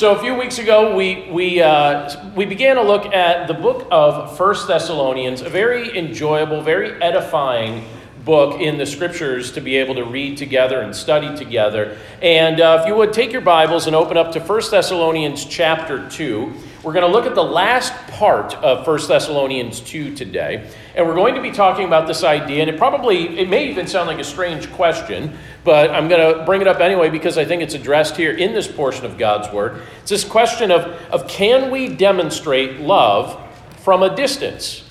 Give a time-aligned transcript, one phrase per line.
[0.00, 3.86] So, a few weeks ago, we, we, uh, we began to look at the book
[3.90, 7.84] of First Thessalonians, a very enjoyable, very edifying
[8.24, 11.98] book in the scriptures to be able to read together and study together.
[12.22, 16.08] And uh, if you would take your Bibles and open up to First Thessalonians chapter
[16.08, 16.50] 2.
[16.82, 21.14] We're going to look at the last part of 1 Thessalonians 2 today, and we're
[21.14, 24.18] going to be talking about this idea, and it probably, it may even sound like
[24.18, 27.74] a strange question, but I'm going to bring it up anyway because I think it's
[27.74, 29.82] addressed here in this portion of God's Word.
[30.00, 33.40] It's this question of, of can we demonstrate love
[33.78, 34.84] from a distance?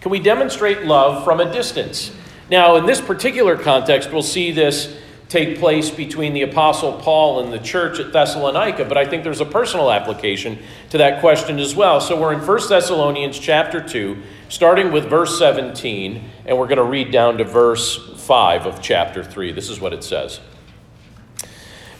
[0.00, 2.12] Can we demonstrate love from a distance?
[2.50, 4.96] Now, in this particular context, we'll see this
[5.28, 9.42] take place between the Apostle Paul and the church at Thessalonica, but I think there's
[9.42, 10.58] a personal application
[10.90, 12.00] to that question as well.
[12.00, 14.16] So we're in 1 Thessalonians chapter 2,
[14.48, 19.22] starting with verse 17, and we're going to read down to verse 5 of chapter
[19.22, 19.52] 3.
[19.52, 20.40] This is what it says.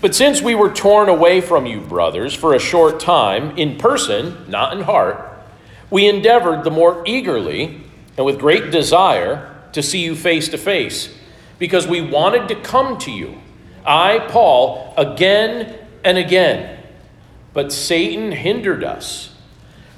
[0.01, 4.49] But since we were torn away from you, brothers, for a short time, in person,
[4.49, 5.25] not in heart,
[5.91, 7.83] we endeavored the more eagerly
[8.17, 11.15] and with great desire to see you face to face
[11.59, 13.41] because we wanted to come to you,
[13.85, 16.85] I, Paul, again and again.
[17.53, 19.35] But Satan hindered us.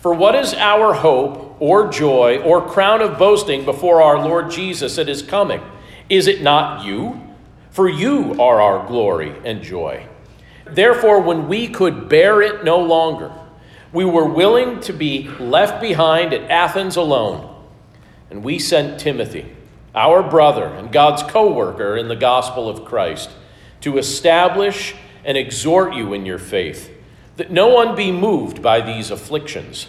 [0.01, 4.99] For what is our hope or joy or crown of boasting before our Lord Jesus
[4.99, 5.63] at his coming?
[6.09, 7.21] Is it not you?
[7.71, 10.07] For you are our glory and joy.
[10.67, 13.33] Therefore, when we could bear it no longer,
[13.93, 17.55] we were willing to be left behind at Athens alone,
[18.31, 19.57] and we sent Timothy
[19.95, 23.31] our brother and God's co worker in the gospel of Christ,
[23.81, 24.95] to establish
[25.25, 26.91] and exhort you in your faith,
[27.37, 29.89] that no one be moved by these afflictions.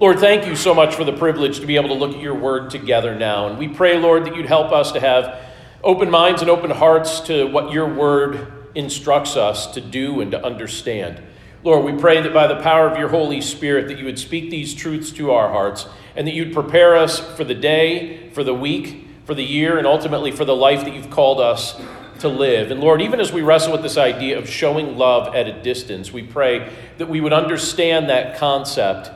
[0.00, 2.34] Lord, thank you so much for the privilege to be able to look at your
[2.34, 3.48] word together now.
[3.48, 5.38] And we pray, Lord, that you'd help us to have
[5.84, 10.42] open minds and open hearts to what your word instructs us to do and to
[10.42, 11.22] understand.
[11.64, 14.48] Lord, we pray that by the power of your Holy Spirit that you would speak
[14.48, 15.86] these truths to our hearts
[16.16, 19.86] and that you'd prepare us for the day, for the week, for the year, and
[19.86, 21.78] ultimately for the life that you've called us
[22.20, 22.70] to live.
[22.70, 26.10] And Lord, even as we wrestle with this idea of showing love at a distance,
[26.10, 29.10] we pray that we would understand that concept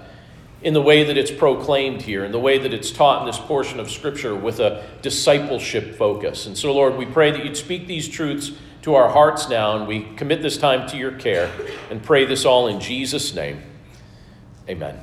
[0.65, 3.39] in the way that it's proclaimed here, in the way that it's taught in this
[3.39, 6.47] portion of Scripture with a discipleship focus.
[6.47, 8.51] And so, Lord, we pray that you'd speak these truths
[8.83, 11.51] to our hearts now, and we commit this time to your care
[11.91, 13.63] and pray this all in Jesus' name.
[14.69, 14.99] Amen.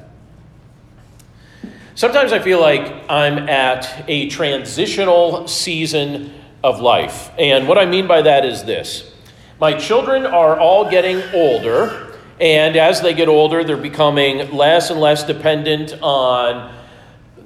[1.94, 6.34] Sometimes I feel like I'm at a transitional season
[6.64, 7.30] of life.
[7.38, 9.12] And what I mean by that is this
[9.60, 12.11] my children are all getting older,
[12.42, 16.76] and as they get older, they're becoming less and less dependent on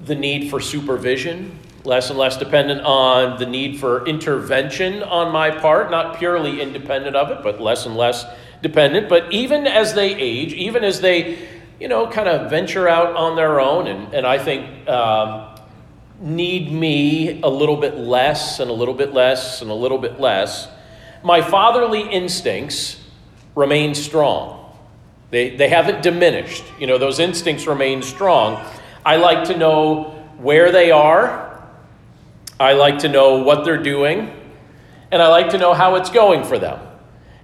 [0.06, 5.52] the need for supervision, less and less dependent on the need for intervention on my
[5.52, 8.26] part, not purely independent of it, but less and less
[8.62, 9.10] dependent.
[9.10, 11.46] But even as they age, even as they,
[11.78, 15.58] you know, kind of venture out on their own, and, and I think um,
[16.22, 20.22] need me a little bit less and a little bit less and a little bit
[20.22, 20.70] less,
[21.22, 23.04] my fatherly instincts
[23.56, 24.65] remain strong.
[25.32, 26.64] They, they haven't diminished.
[26.80, 28.64] You know, those instincts remain strong.
[29.06, 31.64] I like to know where they are,
[32.60, 34.32] I like to know what they're doing,
[35.12, 36.80] and I like to know how it's going for them.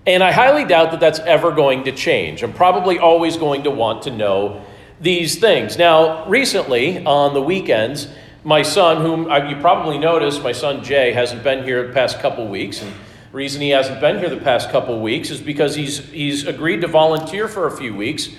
[0.05, 2.43] And I highly doubt that that's ever going to change.
[2.43, 4.65] I'm probably always going to want to know
[4.99, 5.77] these things.
[5.77, 8.07] Now, recently, on the weekends,
[8.43, 12.19] my son, whom uh, you probably noticed, my son Jay, hasn't been here the past
[12.19, 12.81] couple weeks.
[12.81, 12.91] And
[13.31, 16.87] reason he hasn't been here the past couple weeks is because he's, he's agreed to
[16.87, 18.29] volunteer for a few weeks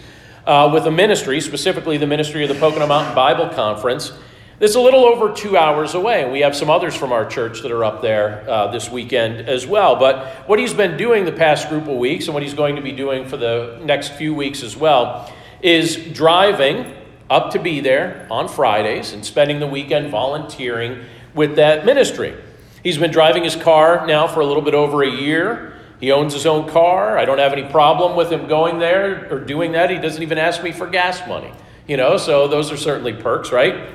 [0.47, 4.12] uh, with a ministry, specifically the ministry of the Pocono Mountain Bible Conference.
[4.60, 7.62] It's a little over two hours away, and we have some others from our church
[7.62, 9.97] that are up there uh, this weekend as well.
[9.97, 12.83] But what he's been doing the past group of weeks, and what he's going to
[12.83, 16.95] be doing for the next few weeks as well, is driving
[17.30, 21.03] up to be there on Fridays and spending the weekend volunteering
[21.34, 22.34] with that ministry.
[22.83, 25.79] He's been driving his car now for a little bit over a year.
[26.01, 27.17] He owns his own car.
[27.17, 29.89] I don't have any problem with him going there or doing that.
[29.89, 31.53] He doesn't even ask me for gas money.
[31.87, 33.89] You know, so those are certainly perks, right?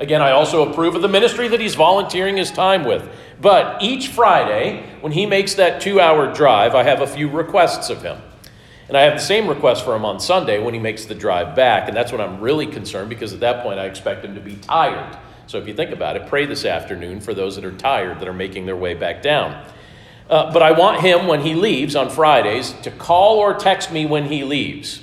[0.00, 3.08] Again, I also approve of the ministry that he's volunteering his time with.
[3.40, 7.88] But each Friday, when he makes that two hour drive, I have a few requests
[7.88, 8.20] of him.
[8.88, 11.54] And I have the same request for him on Sunday when he makes the drive
[11.54, 11.88] back.
[11.88, 14.56] And that's when I'm really concerned because at that point I expect him to be
[14.56, 15.16] tired.
[15.48, 18.28] So if you think about it, pray this afternoon for those that are tired that
[18.28, 19.64] are making their way back down.
[20.28, 24.04] Uh, but I want him when he leaves on Fridays to call or text me
[24.04, 25.02] when he leaves.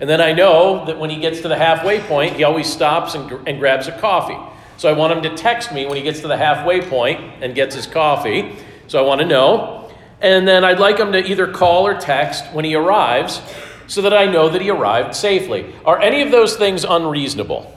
[0.00, 3.14] And then I know that when he gets to the halfway point, he always stops
[3.14, 4.38] and, and grabs a coffee.
[4.78, 7.54] So I want him to text me when he gets to the halfway point and
[7.54, 8.56] gets his coffee.
[8.88, 9.92] So I want to know.
[10.22, 13.42] And then I'd like him to either call or text when he arrives
[13.88, 15.70] so that I know that he arrived safely.
[15.84, 17.75] Are any of those things unreasonable?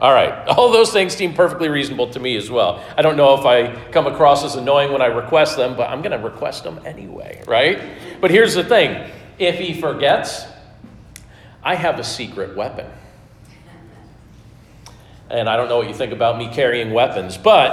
[0.00, 2.84] All right, all those things seem perfectly reasonable to me as well.
[2.96, 6.02] I don't know if I come across as annoying when I request them, but I'm
[6.02, 7.80] going to request them anyway, right?
[8.20, 10.44] But here's the thing if he forgets,
[11.62, 12.86] I have a secret weapon.
[15.28, 17.70] And I don't know what you think about me carrying weapons, but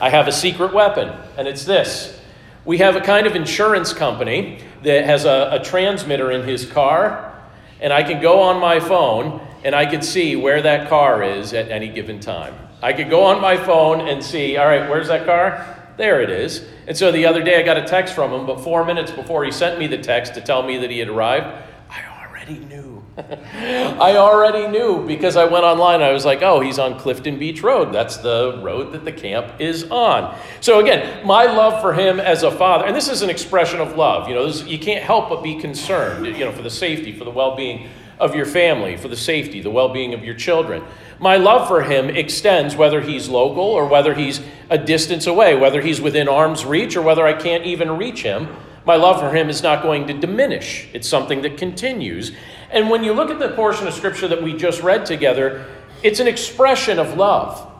[0.00, 2.20] I have a secret weapon, and it's this.
[2.64, 7.34] We have a kind of insurance company that has a, a transmitter in his car,
[7.80, 11.52] and I can go on my phone and I could see where that car is
[11.52, 12.54] at any given time.
[12.82, 15.92] I could go on my phone and see, all right, where's that car?
[15.96, 16.66] There it is.
[16.86, 19.44] And so the other day I got a text from him, but four minutes before
[19.44, 21.46] he sent me the text to tell me that he had arrived,
[21.88, 26.02] I already knew I already knew because I went online.
[26.02, 27.92] I was like, oh, he's on Clifton Beach Road.
[27.92, 30.36] That's the road that the camp is on.
[30.60, 33.96] So, again, my love for him as a father, and this is an expression of
[33.96, 34.28] love.
[34.28, 37.24] You know, this, you can't help but be concerned, you know, for the safety, for
[37.24, 37.88] the well being
[38.18, 40.82] of your family, for the safety, the well being of your children.
[41.18, 44.40] My love for him extends whether he's local or whether he's
[44.70, 48.48] a distance away, whether he's within arm's reach or whether I can't even reach him.
[48.84, 50.88] My love for him is not going to diminish.
[50.92, 52.32] It's something that continues.
[52.70, 55.64] And when you look at the portion of Scripture that we just read together,
[56.02, 57.70] it's an expression of love.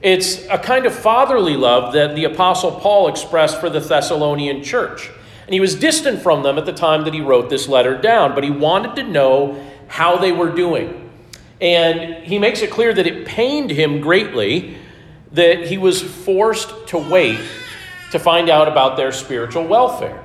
[0.00, 5.10] It's a kind of fatherly love that the Apostle Paul expressed for the Thessalonian church.
[5.46, 8.34] And he was distant from them at the time that he wrote this letter down,
[8.34, 11.10] but he wanted to know how they were doing.
[11.60, 14.76] And he makes it clear that it pained him greatly
[15.32, 17.40] that he was forced to wait
[18.12, 20.24] to find out about their spiritual welfare.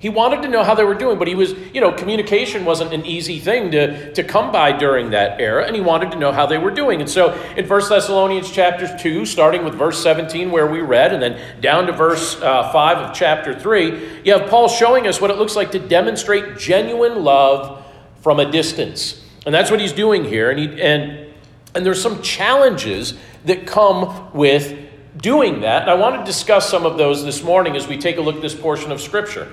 [0.00, 2.94] He wanted to know how they were doing, but he was, you know, communication wasn't
[2.94, 6.32] an easy thing to, to come by during that era, and he wanted to know
[6.32, 7.02] how they were doing.
[7.02, 11.22] And so in 1 Thessalonians chapter 2, starting with verse 17 where we read, and
[11.22, 15.30] then down to verse uh, 5 of chapter 3, you have Paul showing us what
[15.30, 17.84] it looks like to demonstrate genuine love
[18.20, 19.24] from a distance.
[19.46, 20.50] And that's what he's doing here.
[20.50, 21.32] And, he, and,
[21.74, 23.14] and there's some challenges
[23.44, 24.78] that come with
[25.16, 25.82] doing that.
[25.82, 28.36] And I want to discuss some of those this morning as we take a look
[28.36, 29.50] at this portion of Scripture.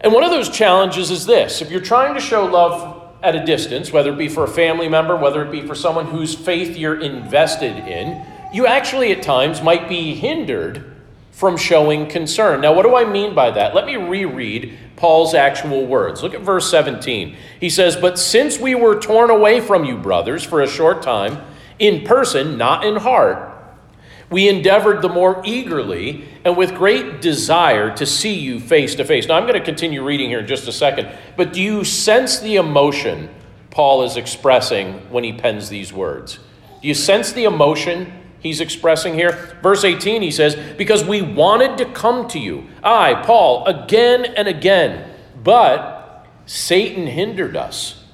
[0.00, 3.44] And one of those challenges is this if you're trying to show love at a
[3.44, 6.76] distance, whether it be for a family member, whether it be for someone whose faith
[6.76, 10.91] you're invested in, you actually at times might be hindered
[11.42, 12.60] from showing concern.
[12.60, 13.74] Now, what do I mean by that?
[13.74, 16.22] Let me reread Paul's actual words.
[16.22, 17.36] Look at verse 17.
[17.58, 21.44] He says, But since we were torn away from you, brothers, for a short time,
[21.80, 23.60] in person, not in heart,
[24.30, 29.26] we endeavored the more eagerly and with great desire to see you face to face.
[29.26, 32.38] Now, I'm going to continue reading here in just a second, but do you sense
[32.38, 33.28] the emotion
[33.72, 36.38] Paul is expressing when he pens these words?
[36.80, 38.12] Do you sense the emotion
[38.42, 39.58] he's expressing here?
[39.62, 44.48] Verse 18, he says, Because we wanted to come to you, I, Paul, again and
[44.48, 45.10] again,
[45.42, 48.04] but Satan hindered us.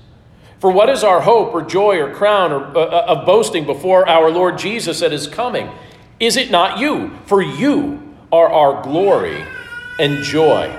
[0.58, 4.08] For what is our hope or joy or crown or, uh, uh of boasting before
[4.08, 5.70] our Lord Jesus at his coming?
[6.18, 7.16] Is it not you?
[7.26, 9.44] For you are our glory
[9.98, 10.74] and joy.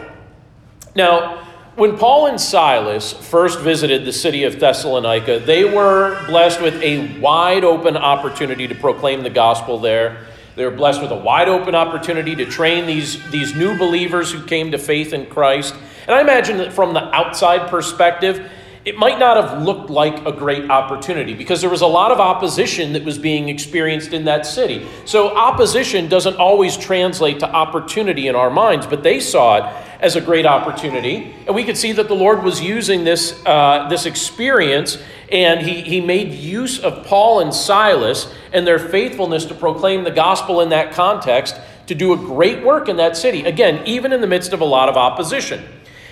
[0.95, 1.48] Now,
[1.79, 7.17] when Paul and Silas first visited the city of Thessalonica, they were blessed with a
[7.21, 10.27] wide open opportunity to proclaim the gospel there.
[10.57, 14.45] They were blessed with a wide open opportunity to train these, these new believers who
[14.45, 15.73] came to faith in Christ.
[16.05, 18.51] And I imagine that from the outside perspective,
[18.89, 22.19] it might not have looked like a great opportunity because there was a lot of
[22.19, 24.87] opposition that was being experienced in that city.
[25.05, 30.15] So, opposition doesn't always translate to opportunity in our minds, but they saw it as
[30.15, 31.35] a great opportunity.
[31.45, 34.97] And we could see that the Lord was using this, uh, this experience,
[35.31, 40.09] and he, he made use of Paul and Silas and their faithfulness to proclaim the
[40.09, 41.55] gospel in that context
[41.85, 43.43] to do a great work in that city.
[43.45, 45.63] Again, even in the midst of a lot of opposition.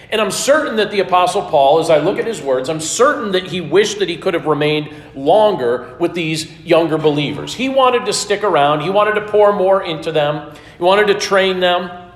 [0.10, 3.34] And I'm certain that the Apostle Paul, as I look at his words, I'm certain
[3.34, 7.54] that he wished that he could have remained longer with these younger believers.
[7.54, 11.16] He wanted to stick around, he wanted to pour more into them, he wanted to
[11.16, 12.10] train them.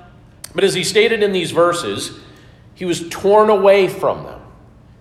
[0.54, 2.18] But as he stated in these verses,
[2.74, 4.40] he was torn away from them.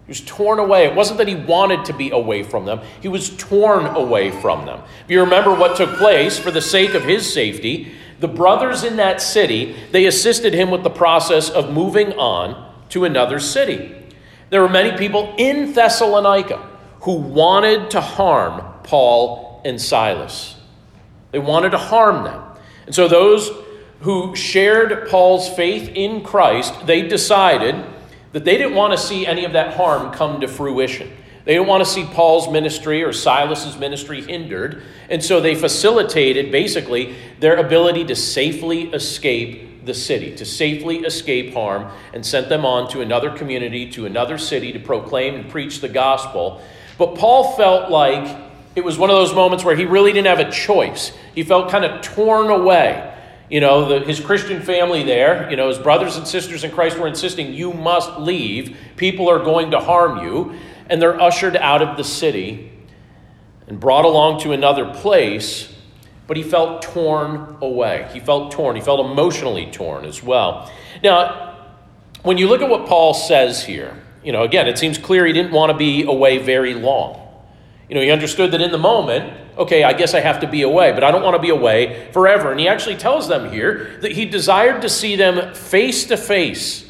[0.06, 0.86] He was torn away.
[0.86, 4.66] It wasn't that he wanted to be away from them, he was torn away from
[4.66, 4.82] them.
[5.06, 8.98] If you remember what took place for the sake of his safety, the brothers in
[8.98, 13.96] that city, they assisted him with the process of moving on to another city.
[14.50, 16.70] There were many people in Thessalonica
[17.02, 20.56] who wanted to harm Paul and Silas.
[21.32, 22.44] They wanted to harm them.
[22.86, 23.50] And so those
[24.02, 27.76] who shared Paul's faith in Christ, they decided
[28.34, 31.12] that they didn't want to see any of that harm come to fruition.
[31.46, 36.52] They didn't want to see Paul's ministry or Silas's ministry hindered, and so they facilitated
[36.52, 42.66] basically their ability to safely escape the city, to safely escape harm, and sent them
[42.66, 46.62] on to another community, to another city to proclaim and preach the gospel.
[46.98, 48.38] But Paul felt like
[48.76, 51.12] it was one of those moments where he really didn't have a choice.
[51.36, 53.08] He felt kind of torn away.
[53.50, 56.98] You know, the, his Christian family there, you know, his brothers and sisters in Christ
[56.98, 58.78] were insisting, you must leave.
[58.96, 60.56] People are going to harm you.
[60.90, 62.72] And they're ushered out of the city
[63.68, 65.74] and brought along to another place.
[66.28, 68.10] But he felt torn away.
[68.14, 68.76] He felt torn.
[68.76, 70.72] He felt emotionally torn as well.
[71.04, 71.58] Now,
[72.24, 75.34] when you look at what Paul says here, you know, again, it seems clear he
[75.34, 77.28] didn't want to be away very long.
[77.90, 80.62] You know, he understood that in the moment, okay, I guess I have to be
[80.62, 82.52] away, but I don't want to be away forever.
[82.52, 86.88] And he actually tells them here that he desired to see them face to face.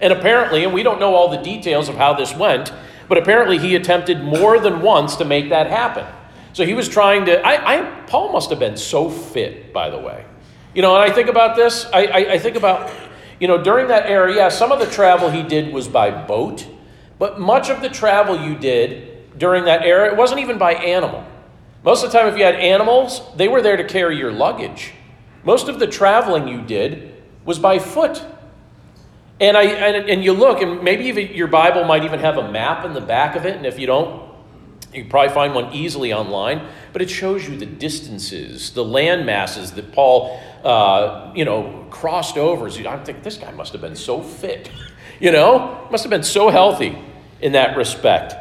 [0.00, 2.72] And apparently, and we don't know all the details of how this went,
[3.08, 6.04] but apparently he attempted more than once to make that happen.
[6.52, 7.40] So he was trying to.
[7.40, 10.24] I, I Paul must have been so fit, by the way.
[10.74, 11.86] You know, and I think about this.
[11.92, 12.90] I, I, I think about,
[13.38, 16.66] you know, during that era, yeah, some of the travel he did was by boat,
[17.18, 21.24] but much of the travel you did during that era, it wasn't even by animal.
[21.84, 24.92] Most of the time, if you had animals, they were there to carry your luggage.
[25.44, 28.24] Most of the traveling you did was by foot.
[29.40, 32.50] And, I, and, and you look, and maybe even your Bible might even have a
[32.50, 34.21] map in the back of it, and if you don't,
[34.92, 39.24] you can probably find one easily online, but it shows you the distances, the land
[39.24, 42.68] masses that Paul, uh, you know, crossed over.
[42.68, 44.70] So I'm thinking, this guy must have been so fit,
[45.20, 46.98] you know, must have been so healthy
[47.40, 48.34] in that respect.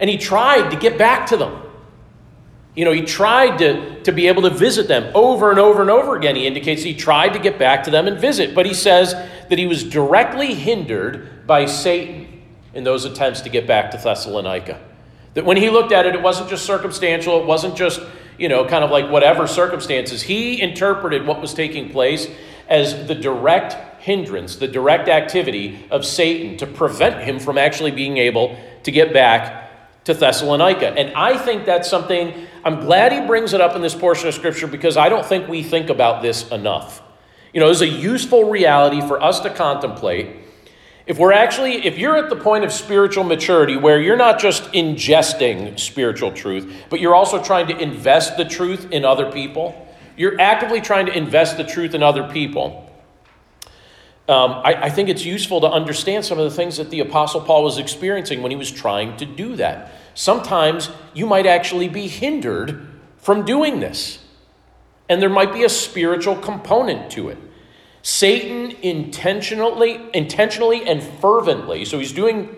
[0.00, 1.62] And he tried to get back to them.
[2.74, 5.90] You know, he tried to, to be able to visit them over and over and
[5.90, 6.36] over again.
[6.36, 9.58] He indicates he tried to get back to them and visit, but he says that
[9.58, 12.42] he was directly hindered by Satan
[12.74, 14.87] in those attempts to get back to Thessalonica.
[15.34, 18.00] That when he looked at it, it wasn't just circumstantial, it wasn't just,
[18.38, 20.22] you know, kind of like whatever circumstances.
[20.22, 22.28] He interpreted what was taking place
[22.68, 28.16] as the direct hindrance, the direct activity of Satan to prevent him from actually being
[28.16, 30.88] able to get back to Thessalonica.
[30.88, 34.34] And I think that's something, I'm glad he brings it up in this portion of
[34.34, 37.02] Scripture because I don't think we think about this enough.
[37.52, 40.36] You know, it's a useful reality for us to contemplate.
[41.08, 44.64] If we're actually, if you're at the point of spiritual maturity where you're not just
[44.72, 49.88] ingesting spiritual truth, but you're also trying to invest the truth in other people,
[50.18, 52.84] you're actively trying to invest the truth in other people.
[54.28, 57.40] Um, I, I think it's useful to understand some of the things that the Apostle
[57.40, 59.92] Paul was experiencing when he was trying to do that.
[60.12, 62.86] Sometimes you might actually be hindered
[63.16, 64.18] from doing this,
[65.08, 67.38] and there might be a spiritual component to it.
[68.08, 72.48] Satan intentionally, intentionally and fervently, so he's doing,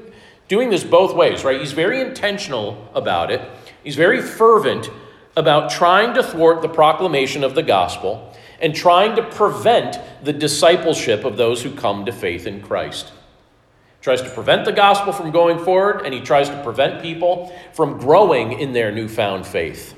[0.47, 1.59] doing this both ways, right?
[1.59, 3.41] He's very intentional about it.
[3.83, 4.89] He's very fervent
[5.37, 11.25] about trying to thwart the proclamation of the gospel and trying to prevent the discipleship
[11.25, 13.09] of those who come to faith in Christ.
[13.09, 17.53] He tries to prevent the gospel from going forward, and he tries to prevent people
[17.73, 19.97] from growing in their newfound faith.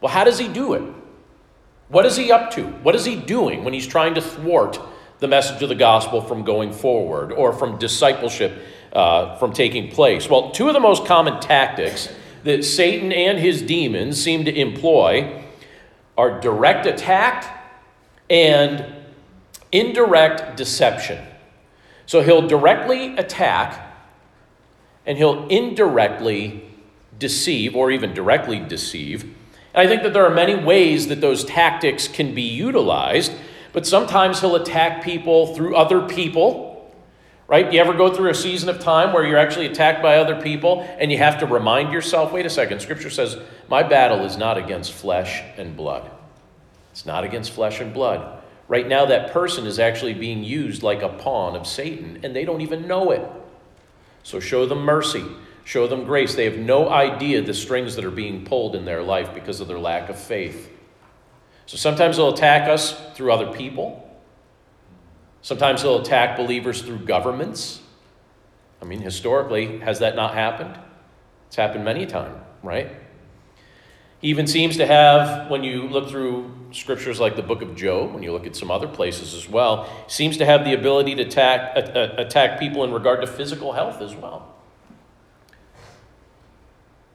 [0.00, 1.03] Well, how does he do it?
[1.88, 2.64] What is he up to?
[2.64, 4.78] What is he doing when he's trying to thwart
[5.18, 8.52] the message of the gospel from going forward or from discipleship
[8.92, 10.28] uh, from taking place?
[10.28, 12.08] Well, two of the most common tactics
[12.44, 15.42] that Satan and his demons seem to employ
[16.16, 17.64] are direct attack
[18.30, 18.84] and
[19.72, 21.24] indirect deception.
[22.06, 23.80] So he'll directly attack
[25.06, 26.64] and he'll indirectly
[27.18, 29.34] deceive or even directly deceive.
[29.74, 33.32] I think that there are many ways that those tactics can be utilized,
[33.72, 36.70] but sometimes he'll attack people through other people.
[37.46, 37.70] Right?
[37.72, 40.80] You ever go through a season of time where you're actually attacked by other people
[40.98, 43.36] and you have to remind yourself, wait a second, scripture says,
[43.68, 46.10] my battle is not against flesh and blood.
[46.92, 48.40] It's not against flesh and blood.
[48.66, 52.46] Right now, that person is actually being used like a pawn of Satan, and they
[52.46, 53.28] don't even know it.
[54.22, 55.24] So show them mercy,
[55.64, 56.34] show them grace.
[56.34, 59.68] They have no idea the strings that are being pulled in their life because of
[59.68, 60.70] their lack of faith.
[61.66, 64.00] So sometimes they'll attack us through other people.
[65.40, 67.80] Sometimes they'll attack believers through governments.
[68.80, 70.78] I mean, historically, has that not happened?
[71.48, 72.90] It's happened many times, right?
[74.20, 78.12] He even seems to have, when you look through scriptures like the book of Job,
[78.12, 81.22] when you look at some other places as well, seems to have the ability to
[81.22, 84.53] attack, uh, uh, attack people in regard to physical health as well.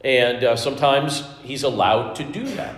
[0.01, 2.75] And uh, sometimes he's allowed to do that.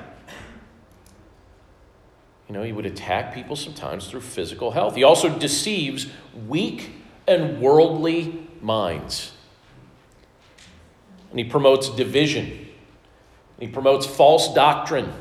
[2.48, 4.96] You know, he would attack people sometimes through physical health.
[4.96, 6.08] He also deceives
[6.48, 6.92] weak
[7.28, 9.32] and worldly minds.
[11.30, 12.68] And he promotes division.
[13.60, 15.14] He promotes false doctrine.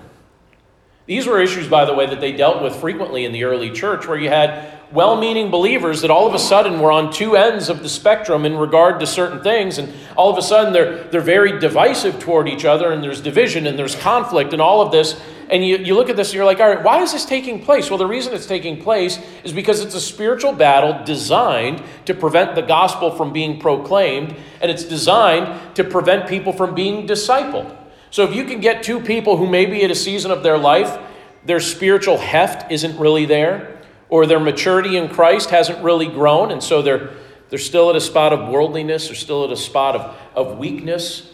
[1.07, 4.09] These were issues, by the way, that they dealt with frequently in the early church,
[4.09, 7.68] where you had well meaning believers that all of a sudden were on two ends
[7.68, 11.20] of the spectrum in regard to certain things, and all of a sudden they're, they're
[11.20, 15.20] very divisive toward each other, and there's division and there's conflict and all of this.
[15.49, 17.64] And you, you look at this and you're like, all right, why is this taking
[17.64, 17.90] place?
[17.90, 22.54] Well, the reason it's taking place is because it's a spiritual battle designed to prevent
[22.54, 27.76] the gospel from being proclaimed, and it's designed to prevent people from being discipled.
[28.11, 30.99] So if you can get two people who maybe at a season of their life,
[31.44, 33.79] their spiritual heft isn't really there,
[34.11, 37.11] or their maturity in Christ hasn't really grown, and so they're,
[37.49, 41.33] they're still at a spot of worldliness, they're still at a spot of, of weakness.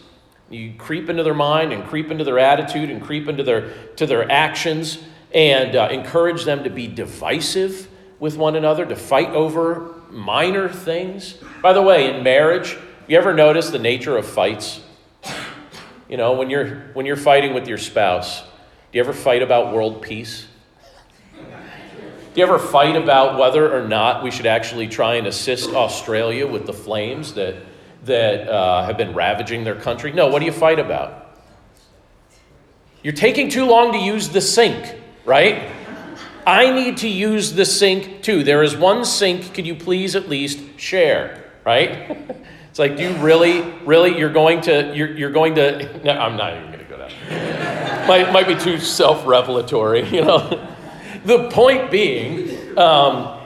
[0.49, 4.05] You creep into their mind and creep into their attitude and creep into their, to
[4.05, 4.99] their actions
[5.33, 11.33] and uh, encourage them to be divisive with one another, to fight over minor things.
[11.61, 14.81] By the way, in marriage, you ever notice the nature of fights?
[16.07, 18.47] You know, when you're, when you're fighting with your spouse, do
[18.93, 20.47] you ever fight about world peace?
[22.37, 26.45] Do you ever fight about whether or not we should actually try and assist Australia
[26.45, 27.55] with the flames that,
[28.03, 30.11] that uh, have been ravaging their country?
[30.11, 31.41] No, what do you fight about?
[33.01, 35.71] You're taking too long to use the sink, right?
[36.45, 38.43] I need to use the sink too.
[38.43, 39.55] There is one sink.
[39.55, 42.15] Could you please at least share, right?
[42.69, 46.37] It's like, do you really, really, you're going to, you're, you're going to, no, I'm
[46.37, 48.07] not even going to go down.
[48.07, 50.76] might, might be too self revelatory, you know.
[51.27, 53.39] The point being, um,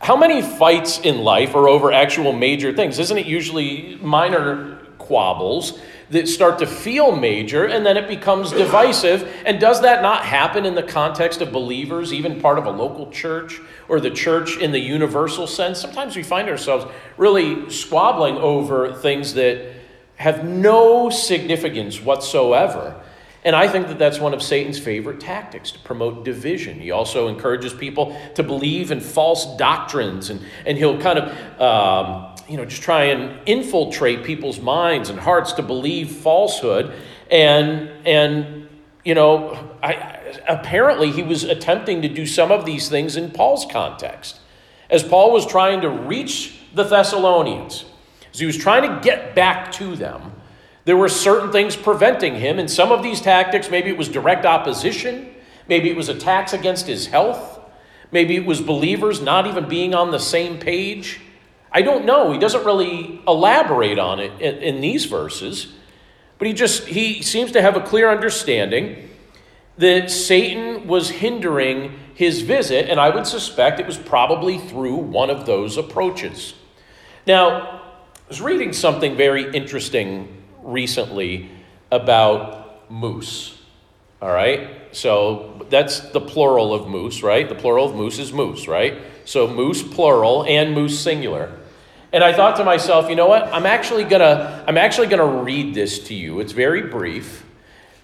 [0.00, 2.98] how many fights in life are over actual major things?
[2.98, 5.78] Isn't it usually minor quabbles
[6.10, 9.28] that start to feel major and then it becomes divisive.
[9.44, 13.10] And does that not happen in the context of believers, even part of a local
[13.10, 15.80] church or the church in the universal sense?
[15.80, 19.74] Sometimes we find ourselves really squabbling over things that
[20.16, 23.00] have no significance whatsoever.
[23.46, 26.80] And I think that that's one of Satan's favorite tactics to promote division.
[26.80, 32.34] He also encourages people to believe in false doctrines, and, and he'll kind of um,
[32.48, 36.92] you know, just try and infiltrate people's minds and hearts to believe falsehood.
[37.30, 38.68] And, and
[39.04, 39.94] you know, I,
[40.48, 44.40] apparently he was attempting to do some of these things in Paul's context.
[44.90, 47.84] As Paul was trying to reach the Thessalonians,
[48.32, 50.32] as he was trying to get back to them,
[50.86, 52.58] there were certain things preventing him.
[52.60, 55.34] And some of these tactics, maybe it was direct opposition,
[55.68, 57.60] maybe it was attacks against his health,
[58.12, 61.20] maybe it was believers not even being on the same page.
[61.72, 62.30] I don't know.
[62.30, 65.74] He doesn't really elaborate on it in, in these verses,
[66.38, 69.10] but he just he seems to have a clear understanding
[69.76, 75.30] that Satan was hindering his visit, and I would suspect it was probably through one
[75.30, 76.54] of those approaches.
[77.26, 77.82] Now,
[78.14, 80.35] I was reading something very interesting
[80.66, 81.50] recently
[81.90, 83.58] about moose.
[84.20, 84.70] All right?
[84.92, 87.48] So that's the plural of moose, right?
[87.48, 88.98] The plural of moose is moose, right?
[89.24, 91.52] So moose plural and moose singular.
[92.12, 93.42] And I thought to myself, you know what?
[93.52, 96.40] I'm actually gonna I'm actually gonna read this to you.
[96.40, 97.44] It's very brief,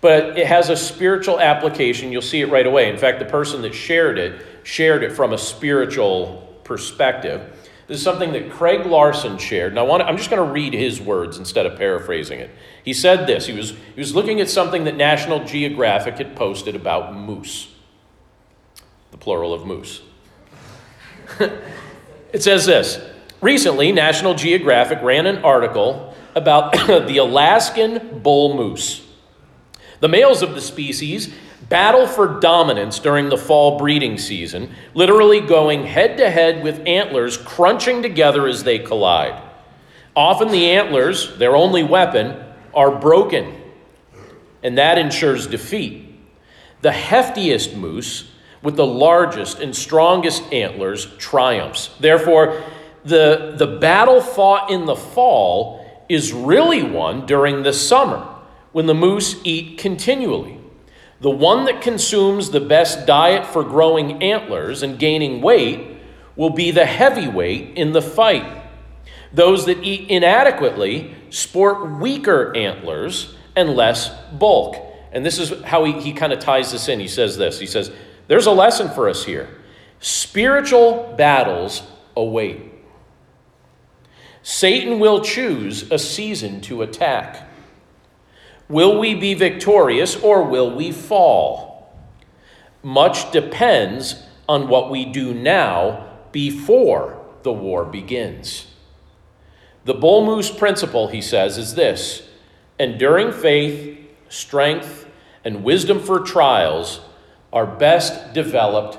[0.01, 2.13] but it has a spiritual application.
[2.13, 2.91] You'll see it right away.
[2.91, 7.62] In fact, the person that shared it shared it from a spiritual perspective.
[7.87, 10.73] This is something that Craig Larson shared, and I want I'm just going to read
[10.73, 12.51] his words instead of paraphrasing it.
[12.85, 13.47] He said this.
[13.47, 17.75] He was he was looking at something that National Geographic had posted about moose,
[19.11, 20.03] the plural of moose.
[22.33, 23.01] it says this.
[23.41, 26.73] Recently, National Geographic ran an article about
[27.09, 29.07] the Alaskan bull moose.
[30.01, 31.35] The males of the species
[31.73, 37.39] battle for dominance during the fall breeding season, literally going head to head with antlers
[37.39, 39.43] crunching together as they collide.
[40.15, 43.59] Often the antlers, their only weapon, are broken,
[44.63, 46.15] and that ensures defeat.
[46.83, 48.31] The heftiest moose,
[48.63, 51.89] with the largest and strongest antlers, triumphs.
[51.99, 52.63] Therefore,
[53.07, 58.29] the, the battle fought in the fall is really won during the summer
[58.73, 60.59] when the moose eat continually.
[61.23, 65.99] The one that consumes the best diet for growing antlers and gaining weight
[66.35, 68.45] will be the heavyweight in the fight.
[69.33, 74.77] Those that eat inadequately sport weaker antlers and less bulk.
[75.13, 76.99] And this is how he, he kind of ties this in.
[76.99, 77.93] He says this He says,
[78.27, 79.49] There's a lesson for us here.
[80.01, 81.85] Spiritual battles
[82.17, 82.63] await.
[84.43, 87.49] Satan will choose a season to attack.
[88.69, 91.93] Will we be victorious or will we fall?
[92.83, 98.67] Much depends on what we do now before the war begins.
[99.85, 102.29] The bull moose principle, he says, is this
[102.79, 103.99] enduring faith,
[104.29, 105.07] strength,
[105.45, 107.01] and wisdom for trials
[107.53, 108.99] are best developed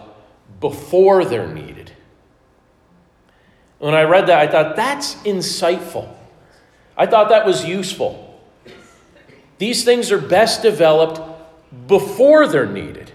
[0.60, 1.92] before they're needed.
[3.80, 6.14] When I read that, I thought that's insightful.
[6.96, 8.33] I thought that was useful.
[9.58, 11.22] These things are best developed
[11.88, 13.12] before they're needed.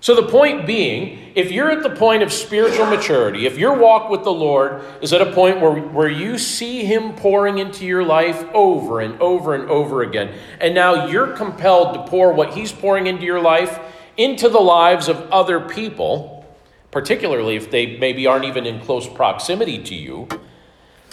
[0.00, 4.08] So, the point being, if you're at the point of spiritual maturity, if your walk
[4.10, 8.04] with the Lord is at a point where, where you see Him pouring into your
[8.04, 12.70] life over and over and over again, and now you're compelled to pour what He's
[12.70, 13.80] pouring into your life
[14.16, 16.46] into the lives of other people,
[16.90, 20.28] particularly if they maybe aren't even in close proximity to you,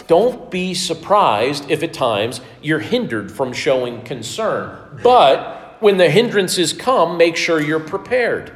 [0.06, 5.00] don't be surprised if at times you're hindered from showing concern.
[5.02, 8.52] But when the hindrances come, make sure you're prepared.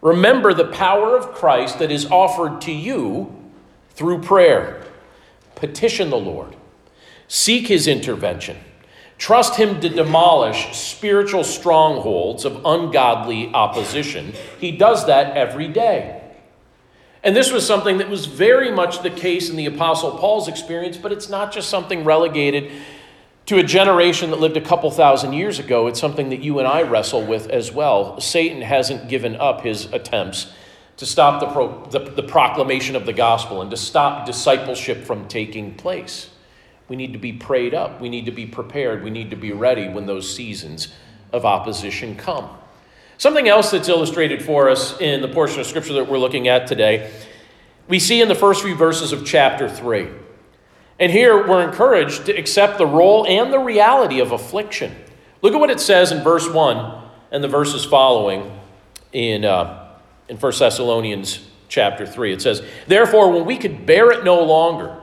[0.00, 3.34] Remember the power of Christ that is offered to you
[3.90, 4.84] through prayer.
[5.54, 6.54] Petition the Lord,
[7.28, 8.58] seek his intervention.
[9.18, 14.34] Trust him to demolish spiritual strongholds of ungodly opposition.
[14.60, 16.15] He does that every day.
[17.26, 20.96] And this was something that was very much the case in the Apostle Paul's experience,
[20.96, 22.70] but it's not just something relegated
[23.46, 26.68] to a generation that lived a couple thousand years ago, it's something that you and
[26.68, 28.20] I wrestle with as well.
[28.20, 30.52] Satan hasn't given up his attempts
[30.98, 35.26] to stop the, pro, the, the, proclamation of the gospel and to stop discipleship from
[35.26, 36.30] taking place.
[36.88, 38.00] We need to be prayed up.
[38.00, 39.02] We need to be prepared.
[39.02, 40.92] We need to be ready when those seasons
[41.32, 42.48] of opposition come.
[43.18, 46.66] Something else that's illustrated for us in the portion of scripture that we're looking at
[46.66, 47.10] today,
[47.88, 50.08] we see in the first few verses of chapter 3.
[50.98, 54.94] And here we're encouraged to accept the role and the reality of affliction.
[55.40, 58.58] Look at what it says in verse 1 and the verses following
[59.12, 59.88] in, uh,
[60.28, 62.32] in 1 Thessalonians chapter 3.
[62.32, 64.96] It says, Therefore, when we could bear it no longer,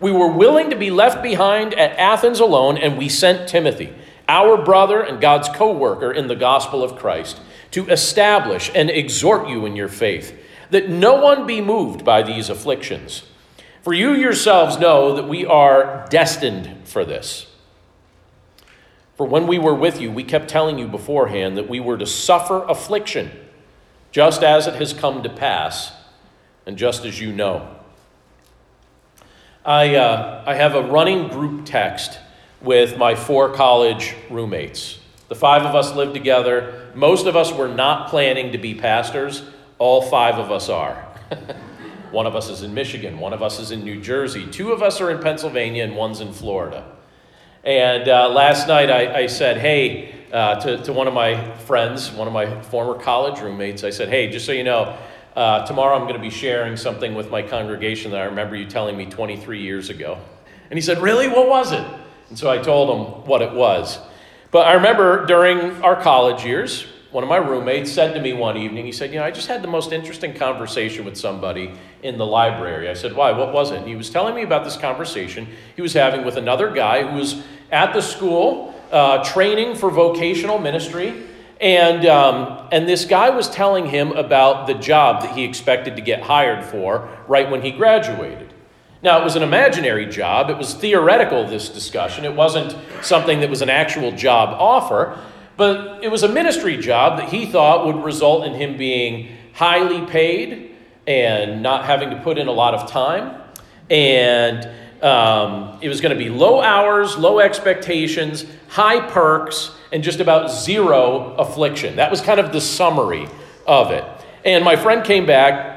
[0.00, 3.92] we were willing to be left behind at Athens alone, and we sent Timothy,
[4.28, 7.40] our brother and God's co worker in the gospel of Christ,
[7.72, 10.36] to establish and exhort you in your faith,
[10.70, 13.24] that no one be moved by these afflictions
[13.82, 17.46] for you yourselves know that we are destined for this.
[19.16, 22.06] For when we were with you, we kept telling you beforehand that we were to
[22.06, 23.30] suffer affliction,
[24.12, 25.92] just as it has come to pass,
[26.66, 27.76] and just as you know.
[29.64, 32.18] I, uh, I have a running group text
[32.60, 34.99] with my four college roommates.
[35.30, 36.90] The five of us live together.
[36.96, 39.44] Most of us were not planning to be pastors,
[39.78, 41.06] all five of us are.
[42.10, 44.82] One of us is in Michigan, one of us is in New Jersey, two of
[44.82, 46.84] us are in Pennsylvania, and one's in Florida.
[47.62, 52.10] And uh, last night I, I said, hey, uh, to, to one of my friends,
[52.10, 54.98] one of my former college roommates, I said, hey, just so you know,
[55.36, 58.66] uh, tomorrow I'm going to be sharing something with my congregation that I remember you
[58.66, 60.18] telling me 23 years ago.
[60.70, 61.28] And he said, really?
[61.28, 61.86] What was it?
[62.30, 64.00] And so I told him what it was.
[64.50, 68.56] But I remember during our college years, one of my roommates said to me one
[68.56, 72.18] evening, he said, You know, I just had the most interesting conversation with somebody in
[72.18, 72.88] the library.
[72.88, 73.32] I said, Why?
[73.32, 73.86] What was it?
[73.86, 77.42] He was telling me about this conversation he was having with another guy who was
[77.70, 81.26] at the school uh, training for vocational ministry.
[81.60, 86.02] And, um, and this guy was telling him about the job that he expected to
[86.02, 88.49] get hired for right when he graduated.
[89.02, 90.50] Now, it was an imaginary job.
[90.50, 92.24] It was theoretical, this discussion.
[92.24, 95.18] It wasn't something that was an actual job offer.
[95.56, 100.06] But it was a ministry job that he thought would result in him being highly
[100.06, 100.74] paid
[101.06, 103.40] and not having to put in a lot of time.
[103.88, 104.68] And
[105.02, 110.50] um, it was going to be low hours, low expectations, high perks, and just about
[110.50, 111.96] zero affliction.
[111.96, 113.28] That was kind of the summary
[113.66, 114.04] of it.
[114.44, 115.69] And my friend came back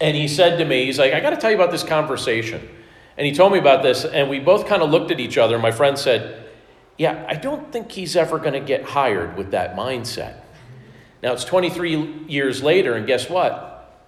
[0.00, 2.68] and he said to me, he's like, I got to tell you about this conversation.
[3.16, 5.58] And he told me about this, and we both kind of looked at each other.
[5.58, 6.44] My friend said,
[6.98, 10.40] yeah, I don't think he's ever going to get hired with that mindset.
[11.22, 14.04] Now, it's 23 years later, and guess what?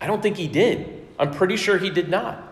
[0.00, 1.06] I don't think he did.
[1.18, 2.42] I'm pretty sure he did not.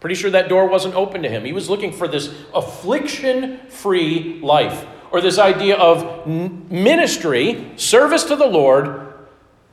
[0.00, 1.44] Pretty sure that door wasn't open to him.
[1.44, 8.36] He was looking for this affliction free life, or this idea of ministry, service to
[8.36, 9.07] the Lord,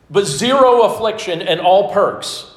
[0.09, 2.51] but zero affliction and all perks.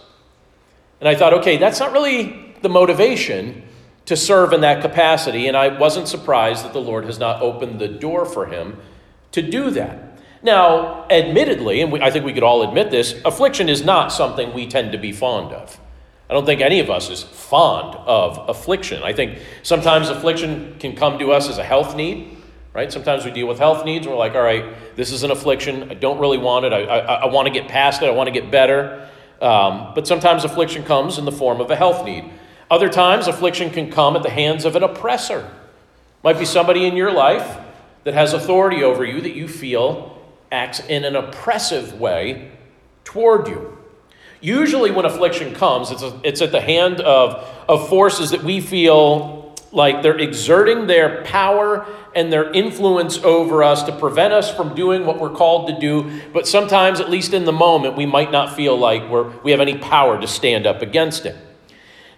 [1.00, 3.62] And I thought, okay, that's not really the motivation
[4.06, 7.78] to serve in that capacity, and I wasn't surprised that the Lord has not opened
[7.78, 8.78] the door for him
[9.32, 10.18] to do that.
[10.42, 14.54] Now, admittedly, and we, I think we could all admit this, affliction is not something
[14.54, 15.78] we tend to be fond of.
[16.30, 19.02] I don't think any of us is fond of affliction.
[19.02, 22.37] I think sometimes affliction can come to us as a health need,
[22.74, 22.92] right?
[22.92, 25.90] Sometimes we deal with health needs we're like, all right, this is an affliction.
[25.90, 26.72] I don't really want it.
[26.72, 28.06] I, I, I want to get past it.
[28.06, 29.08] I want to get better.
[29.40, 32.30] Um, but sometimes affliction comes in the form of a health need.
[32.70, 35.50] Other times, affliction can come at the hands of an oppressor.
[36.22, 37.58] Might be somebody in your life
[38.04, 42.50] that has authority over you that you feel acts in an oppressive way
[43.04, 43.78] toward you.
[44.40, 48.60] Usually, when affliction comes, it's, a, it's at the hand of, of forces that we
[48.60, 51.86] feel like they're exerting their power
[52.18, 56.20] and their influence over us to prevent us from doing what we're called to do.
[56.32, 59.60] But sometimes, at least in the moment, we might not feel like we're, we have
[59.60, 61.36] any power to stand up against it.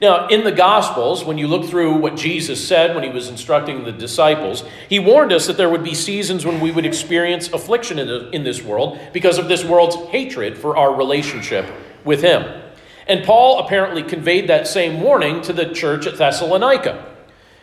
[0.00, 3.84] Now, in the Gospels, when you look through what Jesus said when he was instructing
[3.84, 7.98] the disciples, he warned us that there would be seasons when we would experience affliction
[7.98, 11.66] in, the, in this world because of this world's hatred for our relationship
[12.06, 12.62] with him.
[13.06, 17.09] And Paul apparently conveyed that same warning to the church at Thessalonica.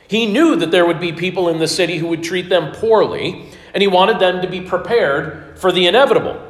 [0.08, 3.50] He knew that there would be people in the city who would treat them poorly,
[3.74, 6.42] and he wanted them to be prepared for the inevitable.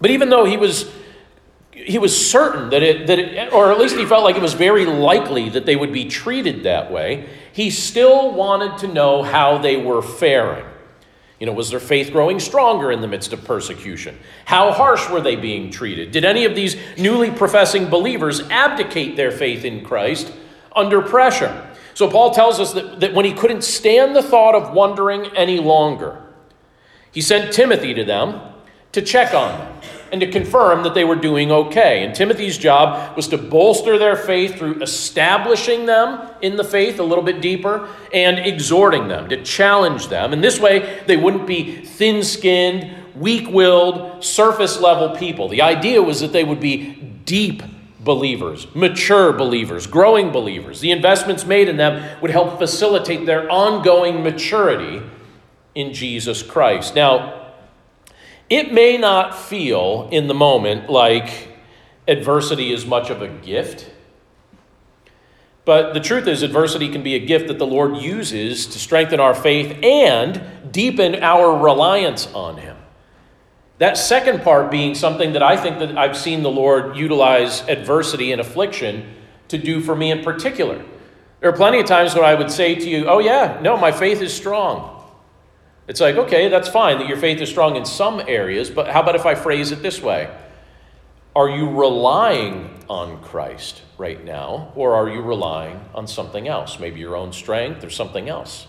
[0.00, 0.90] But even though he was
[1.72, 4.52] he was certain that it, that it, or at least he felt like it was
[4.52, 9.58] very likely that they would be treated that way, he still wanted to know how
[9.58, 10.64] they were faring.
[11.38, 14.18] You know, was their faith growing stronger in the midst of persecution?
[14.44, 16.10] How harsh were they being treated?
[16.10, 20.30] Did any of these newly professing believers abdicate their faith in Christ
[20.76, 21.69] under pressure?
[22.00, 25.58] So Paul tells us that, that when he couldn't stand the thought of wondering any
[25.60, 26.22] longer,
[27.12, 28.40] he sent Timothy to them
[28.92, 29.76] to check on them
[30.10, 32.02] and to confirm that they were doing okay.
[32.02, 37.02] And Timothy's job was to bolster their faith through establishing them in the faith a
[37.02, 40.32] little bit deeper and exhorting them, to challenge them.
[40.32, 45.50] And this way, they wouldn't be thin skinned, weak willed, surface level people.
[45.50, 46.94] The idea was that they would be
[47.26, 47.62] deep
[48.02, 50.80] believers, mature believers, growing believers.
[50.80, 55.02] The investments made in them would help facilitate their ongoing maturity
[55.74, 56.94] in Jesus Christ.
[56.94, 57.52] Now,
[58.48, 61.48] it may not feel in the moment like
[62.08, 63.90] adversity is much of a gift.
[65.64, 69.20] But the truth is, adversity can be a gift that the Lord uses to strengthen
[69.20, 72.76] our faith and deepen our reliance on Him.
[73.80, 78.30] That second part being something that I think that I've seen the Lord utilize adversity
[78.30, 79.14] and affliction
[79.48, 80.84] to do for me in particular.
[81.40, 83.90] There are plenty of times when I would say to you, Oh, yeah, no, my
[83.90, 85.02] faith is strong.
[85.88, 89.00] It's like, okay, that's fine that your faith is strong in some areas, but how
[89.00, 90.30] about if I phrase it this way?
[91.34, 96.78] Are you relying on Christ right now, or are you relying on something else?
[96.78, 98.66] Maybe your own strength or something else.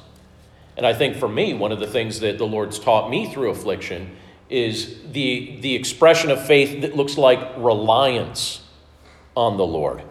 [0.77, 3.49] And I think for me, one of the things that the Lord's taught me through
[3.49, 4.15] affliction
[4.51, 8.61] is the, the expression of faith that looks like reliance
[9.35, 10.03] on the Lord.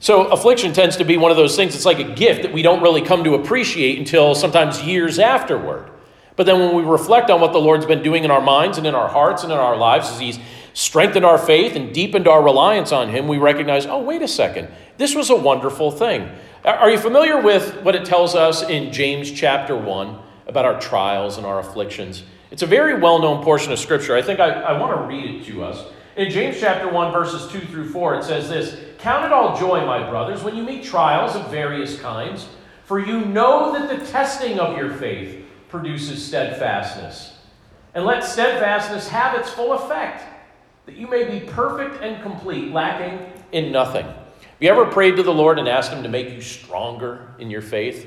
[0.00, 2.62] So, affliction tends to be one of those things, it's like a gift that we
[2.62, 5.90] don't really come to appreciate until sometimes years afterward.
[6.36, 8.86] But then when we reflect on what the Lord's been doing in our minds and
[8.86, 10.38] in our hearts and in our lives as He's
[10.72, 14.68] strengthened our faith and deepened our reliance on Him, we recognize, oh, wait a second,
[14.98, 16.30] this was a wonderful thing.
[16.64, 21.38] Are you familiar with what it tells us in James chapter 1 about our trials
[21.38, 22.22] and our afflictions?
[22.50, 24.16] It's a very well known portion of Scripture.
[24.16, 25.92] I think I, I want to read it to us.
[26.16, 29.84] In James chapter 1, verses 2 through 4, it says this Count it all joy,
[29.86, 32.48] my brothers, when you meet trials of various kinds,
[32.84, 37.34] for you know that the testing of your faith produces steadfastness.
[37.94, 40.24] And let steadfastness have its full effect,
[40.86, 44.06] that you may be perfect and complete, lacking in nothing.
[44.06, 44.16] Have
[44.60, 47.62] you ever prayed to the Lord and asked Him to make you stronger in your
[47.62, 48.06] faith?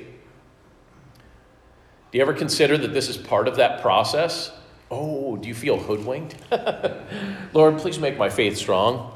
[2.11, 4.51] Do you ever consider that this is part of that process?
[4.89, 6.35] Oh, do you feel hoodwinked?
[7.53, 9.11] Lord, please make my faith strong.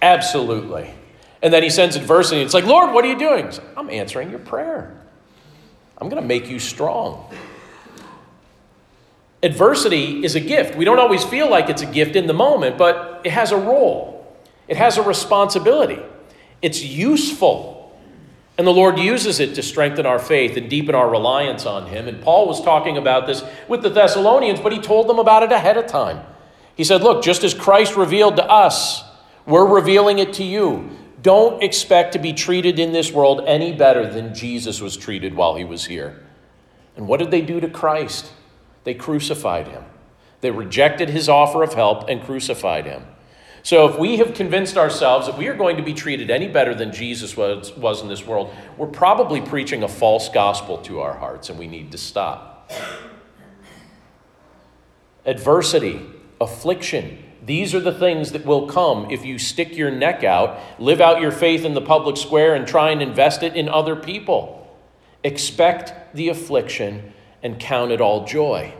[0.00, 0.90] Absolutely.
[1.42, 2.40] And then he sends adversity.
[2.40, 3.50] It's like, Lord, what are you doing?
[3.76, 4.98] I'm answering your prayer.
[5.98, 7.30] I'm going to make you strong.
[9.42, 10.76] Adversity is a gift.
[10.76, 13.56] We don't always feel like it's a gift in the moment, but it has a
[13.56, 14.34] role,
[14.68, 15.98] it has a responsibility.
[16.62, 17.79] It's useful.
[18.60, 22.06] And the Lord uses it to strengthen our faith and deepen our reliance on Him.
[22.06, 25.50] And Paul was talking about this with the Thessalonians, but he told them about it
[25.50, 26.22] ahead of time.
[26.76, 29.02] He said, Look, just as Christ revealed to us,
[29.46, 30.90] we're revealing it to you.
[31.22, 35.54] Don't expect to be treated in this world any better than Jesus was treated while
[35.54, 36.22] he was here.
[36.98, 38.30] And what did they do to Christ?
[38.84, 39.84] They crucified him.
[40.42, 43.06] They rejected his offer of help and crucified him.
[43.62, 46.74] So, if we have convinced ourselves that we are going to be treated any better
[46.74, 51.12] than Jesus was, was in this world, we're probably preaching a false gospel to our
[51.12, 52.72] hearts, and we need to stop.
[55.26, 56.00] adversity,
[56.40, 57.22] affliction.
[57.44, 61.20] These are the things that will come if you stick your neck out, live out
[61.20, 64.56] your faith in the public square, and try and invest it in other people.
[65.22, 68.72] Expect the affliction and count it all joy.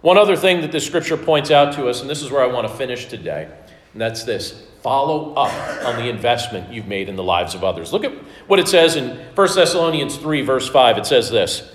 [0.00, 2.46] One other thing that the scripture points out to us, and this is where I
[2.46, 3.48] want to finish today,
[3.92, 5.52] and that's this follow up
[5.84, 7.92] on the investment you've made in the lives of others.
[7.92, 8.12] Look at
[8.46, 10.98] what it says in 1 Thessalonians 3, verse 5.
[10.98, 11.70] It says this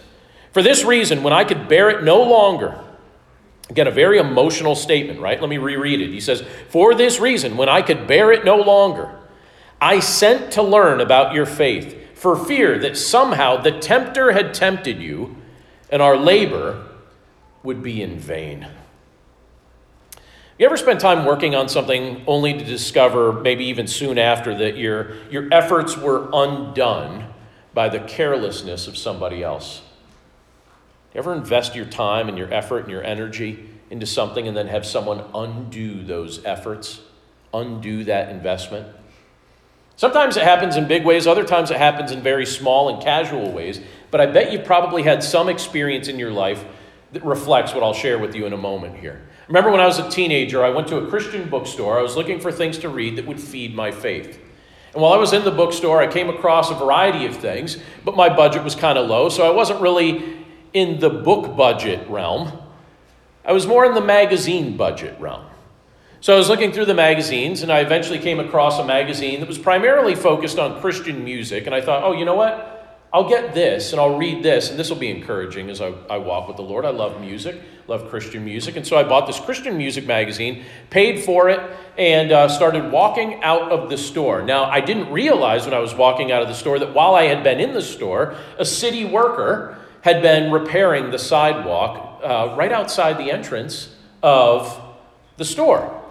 [0.52, 2.84] For this reason, when I could bear it no longer,
[3.70, 5.42] Again, a very emotional statement, right?
[5.42, 6.12] Let me reread it.
[6.12, 9.18] He says, For this reason, when I could bear it no longer,
[9.82, 15.00] I sent to learn about your faith, for fear that somehow the tempter had tempted
[15.00, 15.36] you,
[15.90, 16.86] and our labor
[17.64, 18.68] would be in vain.
[20.58, 24.78] You ever spend time working on something only to discover, maybe even soon after, that
[24.78, 27.34] your, your efforts were undone
[27.74, 29.82] by the carelessness of somebody else?
[31.14, 34.68] You ever invest your time and your effort and your energy into something and then
[34.68, 37.02] have someone undo those efforts,
[37.54, 38.88] undo that investment?
[39.98, 43.52] Sometimes it happens in big ways, other times it happens in very small and casual
[43.52, 46.64] ways, but I bet you've probably had some experience in your life
[47.12, 49.22] that reflects what I'll share with you in a moment here.
[49.48, 52.00] Remember when I was a teenager, I went to a Christian bookstore.
[52.00, 54.40] I was looking for things to read that would feed my faith.
[54.94, 58.16] And while I was in the bookstore, I came across a variety of things, but
[58.16, 62.52] my budget was kind of low, so I wasn't really in the book budget realm.
[63.44, 65.46] I was more in the magazine budget realm.
[66.22, 69.48] So I was looking through the magazines, and I eventually came across a magazine that
[69.48, 71.68] was primarily focused on Christian music.
[71.68, 72.75] And I thought, oh, you know what?
[73.16, 76.18] I'll get this and I'll read this, and this will be encouraging as I, I
[76.18, 76.84] walk with the Lord.
[76.84, 78.76] I love music, love Christian music.
[78.76, 81.62] And so I bought this Christian music magazine, paid for it,
[81.98, 84.42] and uh, started walking out of the store.
[84.42, 87.24] Now, I didn't realize when I was walking out of the store that while I
[87.24, 92.74] had been in the store, a city worker had been repairing the sidewalk uh, right
[92.74, 94.78] outside the entrance of
[95.38, 96.05] the store.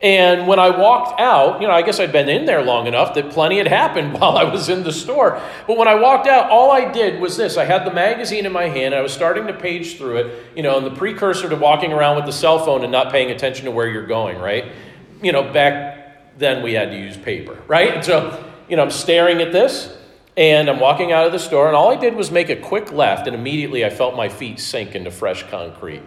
[0.00, 3.14] And when I walked out, you know, I guess I'd been in there long enough
[3.14, 5.40] that plenty had happened while I was in the store.
[5.66, 8.52] But when I walked out, all I did was this I had the magazine in
[8.52, 11.56] my hand, I was starting to page through it, you know, and the precursor to
[11.56, 14.70] walking around with the cell phone and not paying attention to where you're going, right?
[15.20, 17.94] You know, back then we had to use paper, right?
[17.94, 19.96] And so, you know, I'm staring at this
[20.36, 22.92] and I'm walking out of the store, and all I did was make a quick
[22.92, 26.00] left, and immediately I felt my feet sink into fresh concrete.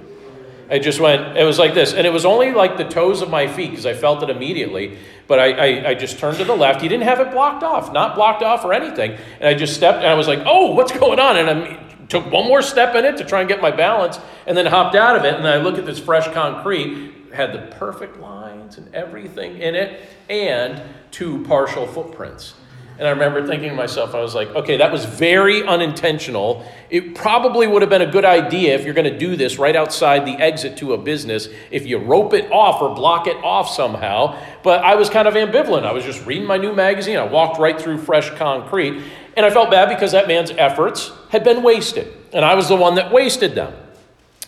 [0.71, 1.93] I just went, it was like this.
[1.93, 4.97] And it was only like the toes of my feet because I felt it immediately.
[5.27, 6.81] But I, I, I, just turned to the left.
[6.81, 9.17] He didn't have it blocked off, not blocked off or anything.
[9.39, 11.35] And I just stepped and I was like, oh, what's going on?
[11.35, 14.55] And I took one more step in it to try and get my balance and
[14.55, 15.33] then hopped out of it.
[15.33, 20.01] And I look at this fresh concrete, had the perfect lines and everything in it,
[20.29, 20.81] and
[21.11, 22.53] two partial footprints.
[22.97, 26.63] And I remember thinking to myself, I was like, okay, that was very unintentional.
[26.89, 29.75] It probably would have been a good idea if you're going to do this right
[29.75, 33.69] outside the exit to a business, if you rope it off or block it off
[33.69, 34.37] somehow.
[34.61, 35.83] But I was kind of ambivalent.
[35.83, 37.17] I was just reading my new magazine.
[37.17, 39.01] I walked right through fresh concrete.
[39.35, 42.13] And I felt bad because that man's efforts had been wasted.
[42.33, 43.73] And I was the one that wasted them.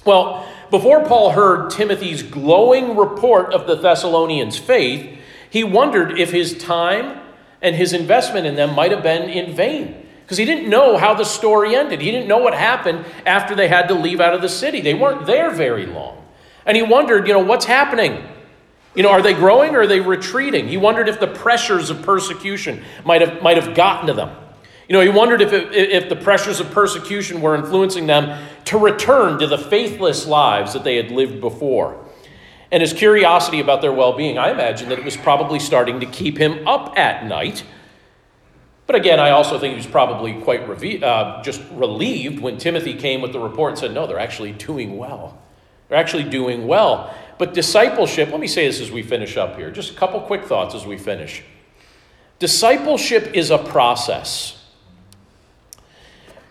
[0.05, 6.57] Well, before Paul heard Timothy's glowing report of the Thessalonians' faith, he wondered if his
[6.57, 7.22] time
[7.63, 11.13] and his investment in them might have been in vain because he didn't know how
[11.13, 12.01] the story ended.
[12.01, 14.81] He didn't know what happened after they had to leave out of the city.
[14.81, 16.23] They weren't there very long.
[16.65, 18.23] And he wondered, you know, what's happening?
[18.95, 20.67] You know, are they growing or are they retreating?
[20.67, 24.35] He wondered if the pressures of persecution might have, might have gotten to them.
[24.87, 28.77] You know, he wondered if, it, if the pressures of persecution were influencing them to
[28.77, 32.02] return to the faithless lives that they had lived before
[32.73, 36.07] and his curiosity about their well being, I imagine that it was probably starting to
[36.07, 37.63] keep him up at night.
[38.87, 42.95] But again, I also think he was probably quite reve- uh, just relieved when Timothy
[42.95, 45.39] came with the report and said, No, they're actually doing well.
[45.87, 47.15] They're actually doing well.
[47.37, 50.45] But discipleship, let me say this as we finish up here, just a couple quick
[50.45, 51.43] thoughts as we finish.
[52.39, 54.59] Discipleship is a process.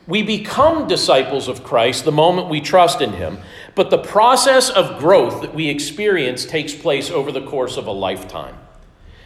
[0.07, 3.39] We become disciples of Christ the moment we trust in him,
[3.75, 7.93] but the process of growth that we experience takes place over the course of a
[7.93, 8.57] lifetime.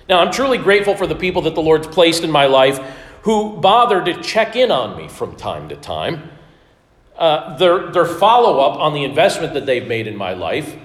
[0.09, 2.79] Now, I'm truly grateful for the people that the Lord's placed in my life
[3.23, 6.31] who bother to check in on me from time to time.
[7.19, 10.77] Uh, their their follow up on the investment that they've made in my life,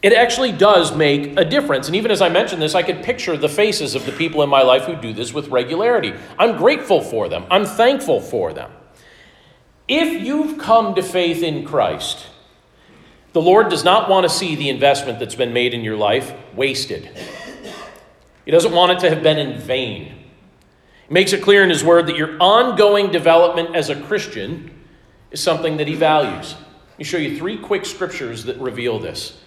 [0.00, 1.88] it actually does make a difference.
[1.88, 4.48] And even as I mentioned this, I could picture the faces of the people in
[4.48, 6.12] my life who do this with regularity.
[6.38, 8.70] I'm grateful for them, I'm thankful for them.
[9.88, 12.26] If you've come to faith in Christ,
[13.32, 16.34] the Lord does not want to see the investment that's been made in your life
[16.54, 17.08] wasted.
[18.44, 20.06] He doesn't want it to have been in vain.
[21.08, 24.70] He makes it clear in His Word that your ongoing development as a Christian
[25.30, 26.54] is something that He values.
[26.90, 29.38] Let me show you three quick scriptures that reveal this.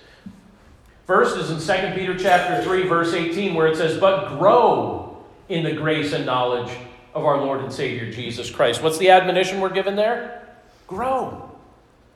[1.05, 5.17] First is in 2 Peter chapter 3 verse 18 where it says, "But grow
[5.49, 6.71] in the grace and knowledge
[7.13, 10.41] of our Lord and Savior Jesus Christ." What's the admonition we're given there?
[10.87, 11.44] Grow.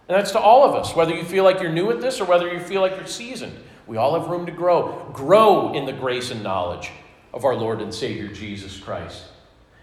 [0.09, 2.25] And that's to all of us, whether you feel like you're new at this or
[2.25, 3.55] whether you feel like you're seasoned.
[3.85, 5.07] We all have room to grow.
[5.13, 6.89] Grow in the grace and knowledge
[7.31, 9.25] of our Lord and Savior Jesus Christ.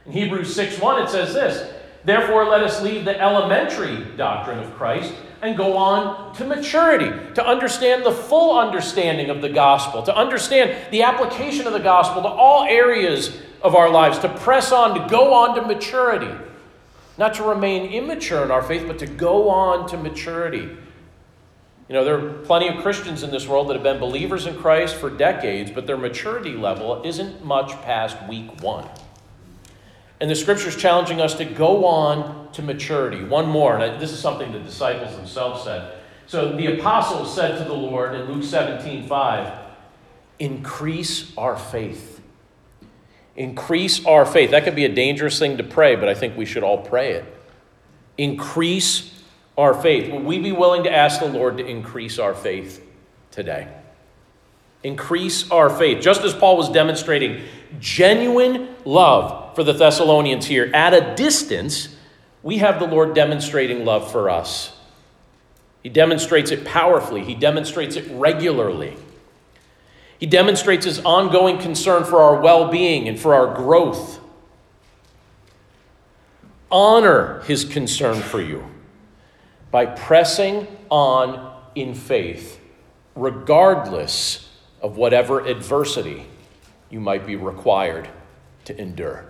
[0.04, 1.72] In Hebrews 6 1, it says this
[2.04, 7.46] Therefore, let us leave the elementary doctrine of Christ and go on to maturity, to
[7.46, 12.28] understand the full understanding of the gospel, to understand the application of the gospel to
[12.28, 16.32] all areas of our lives, to press on, to go on to maturity.
[17.18, 20.68] Not to remain immature in our faith, but to go on to maturity.
[21.88, 24.56] You know, there are plenty of Christians in this world that have been believers in
[24.56, 28.88] Christ for decades, but their maturity level isn't much past week one.
[30.20, 33.22] And the scripture is challenging us to go on to maturity.
[33.22, 35.98] One more, and this is something the disciples themselves said.
[36.26, 39.58] So the apostles said to the Lord in Luke 17 5,
[40.38, 42.15] increase our faith.
[43.36, 44.50] Increase our faith.
[44.52, 47.12] That could be a dangerous thing to pray, but I think we should all pray
[47.12, 47.24] it.
[48.16, 49.12] Increase
[49.58, 50.10] our faith.
[50.10, 52.82] Will we be willing to ask the Lord to increase our faith
[53.30, 53.68] today?
[54.82, 56.02] Increase our faith.
[56.02, 57.42] Just as Paul was demonstrating
[57.78, 61.94] genuine love for the Thessalonians here at a distance,
[62.42, 64.72] we have the Lord demonstrating love for us.
[65.82, 68.96] He demonstrates it powerfully, He demonstrates it regularly.
[70.18, 74.20] He demonstrates his ongoing concern for our well being and for our growth.
[76.70, 78.64] Honor his concern for you
[79.70, 82.58] by pressing on in faith,
[83.14, 84.48] regardless
[84.80, 86.26] of whatever adversity
[86.90, 88.08] you might be required
[88.64, 89.26] to endure.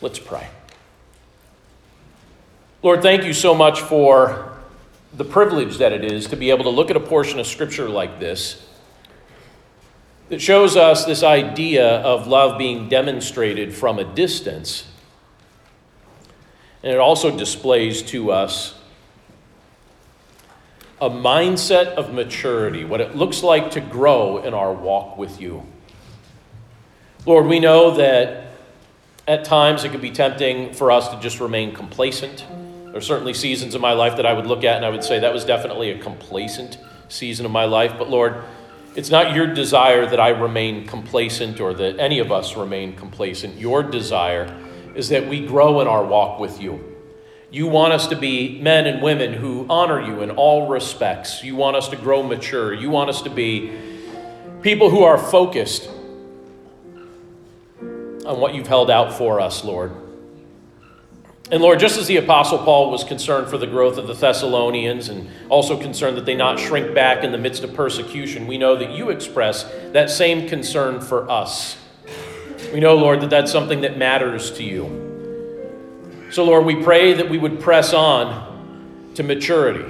[0.00, 0.46] Let's pray.
[2.82, 4.52] Lord, thank you so much for
[5.14, 7.88] the privilege that it is to be able to look at a portion of Scripture
[7.88, 8.65] like this
[10.28, 14.86] that shows us this idea of love being demonstrated from a distance.
[16.82, 18.74] And it also displays to us
[21.00, 25.64] a mindset of maturity, what it looks like to grow in our walk with you.
[27.26, 28.52] Lord, we know that
[29.28, 32.44] at times it can be tempting for us to just remain complacent.
[32.86, 35.04] There are certainly seasons in my life that I would look at and I would
[35.04, 37.94] say that was definitely a complacent season of my life.
[37.98, 38.44] But Lord,
[38.96, 43.58] it's not your desire that I remain complacent or that any of us remain complacent.
[43.58, 44.58] Your desire
[44.94, 46.96] is that we grow in our walk with you.
[47.50, 51.44] You want us to be men and women who honor you in all respects.
[51.44, 52.72] You want us to grow mature.
[52.72, 53.72] You want us to be
[54.62, 55.90] people who are focused
[57.78, 59.92] on what you've held out for us, Lord.
[61.48, 65.08] And Lord, just as the Apostle Paul was concerned for the growth of the Thessalonians
[65.08, 68.74] and also concerned that they not shrink back in the midst of persecution, we know
[68.76, 71.76] that you express that same concern for us.
[72.72, 76.26] We know, Lord, that that's something that matters to you.
[76.32, 79.84] So, Lord, we pray that we would press on to maturity,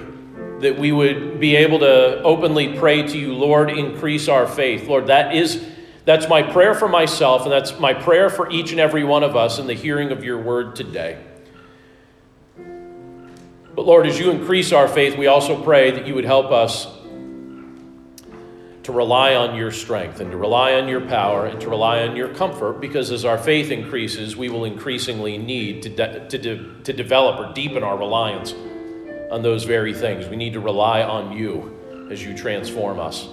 [0.61, 4.89] that we would be able to openly pray to you, Lord, increase our faith.
[4.89, 5.67] Lord, that is
[6.05, 9.35] that's my prayer for myself, and that's my prayer for each and every one of
[9.35, 11.19] us in the hearing of your word today.
[13.77, 16.87] But Lord, as you increase our faith, we also pray that you would help us
[18.85, 22.17] to rely on your strength and to rely on your power and to rely on
[22.17, 26.83] your comfort because as our faith increases, we will increasingly need to, de- to, de-
[26.85, 28.55] to develop or deepen our reliance
[29.31, 30.27] on those very things.
[30.27, 33.29] We need to rely on you as you transform us.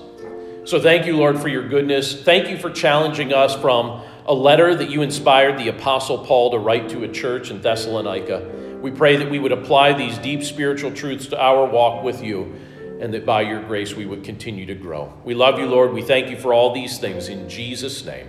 [0.65, 2.21] So thank you, Lord, for your goodness.
[2.21, 6.59] Thank you for challenging us from a letter that you inspired the Apostle Paul to
[6.59, 8.62] write to a church in Thessalonica.
[8.83, 12.53] We pray that we would apply these deep spiritual truths to our walk with you
[12.99, 15.13] and that by your grace we would continue to grow.
[15.23, 15.93] We love you, Lord.
[15.93, 18.27] We thank you for all these things in Jesus' name.